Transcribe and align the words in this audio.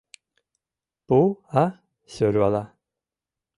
Пу, 1.07 1.19
а?— 1.61 1.65
сӧрвала. 2.13 2.63